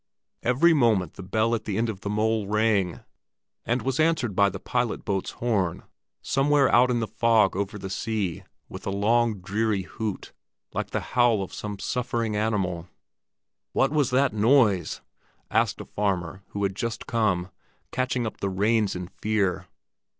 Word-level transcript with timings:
Every 0.41 0.73
moment 0.73 1.13
the 1.13 1.21
bell 1.21 1.53
at 1.53 1.65
the 1.65 1.77
end 1.77 1.87
of 1.87 2.01
the 2.01 2.09
mole 2.09 2.47
rang, 2.47 3.01
and 3.67 3.83
was 3.83 3.99
answered 3.99 4.35
by 4.35 4.49
the 4.49 4.59
pilot 4.59 5.05
boat's 5.05 5.29
horn 5.37 5.83
somewhere 6.23 6.73
out 6.73 6.89
in 6.89 7.01
the 7.01 7.07
fog 7.07 7.55
over 7.55 7.77
the 7.77 7.87
sea, 7.91 8.41
with 8.67 8.87
a 8.87 8.89
long, 8.89 9.41
dreary 9.41 9.83
hoot, 9.83 10.33
like 10.73 10.89
the 10.89 11.01
howl 11.13 11.43
of 11.43 11.53
some 11.53 11.77
suffering 11.77 12.35
animal. 12.35 12.89
"What 13.73 13.91
was 13.91 14.09
that 14.09 14.33
noise?" 14.33 15.01
asked 15.51 15.79
a 15.79 15.85
farmer 15.85 16.41
who 16.47 16.63
had 16.63 16.75
just 16.75 17.05
come, 17.05 17.51
catching 17.91 18.25
up 18.25 18.37
the 18.37 18.49
reins 18.49 18.95
in 18.95 19.07
fear. 19.07 19.67